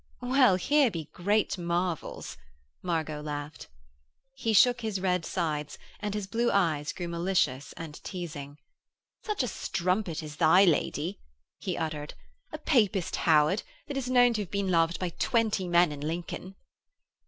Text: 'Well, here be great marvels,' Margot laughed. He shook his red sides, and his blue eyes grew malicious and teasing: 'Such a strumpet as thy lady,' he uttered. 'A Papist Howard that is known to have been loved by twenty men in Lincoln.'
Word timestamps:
'Well, 0.19 0.55
here 0.55 0.89
be 0.89 1.09
great 1.13 1.59
marvels,' 1.59 2.35
Margot 2.81 3.21
laughed. 3.21 3.67
He 4.33 4.51
shook 4.51 4.81
his 4.81 4.99
red 4.99 5.27
sides, 5.27 5.77
and 5.99 6.15
his 6.15 6.25
blue 6.25 6.49
eyes 6.51 6.91
grew 6.91 7.07
malicious 7.07 7.71
and 7.73 8.03
teasing: 8.03 8.57
'Such 9.23 9.43
a 9.43 9.47
strumpet 9.47 10.23
as 10.23 10.37
thy 10.37 10.65
lady,' 10.65 11.19
he 11.59 11.77
uttered. 11.77 12.15
'A 12.51 12.57
Papist 12.57 13.15
Howard 13.15 13.61
that 13.85 13.95
is 13.95 14.09
known 14.09 14.33
to 14.33 14.41
have 14.41 14.49
been 14.49 14.71
loved 14.71 14.97
by 14.97 15.09
twenty 15.09 15.67
men 15.67 15.91
in 15.91 16.01
Lincoln.' 16.01 16.55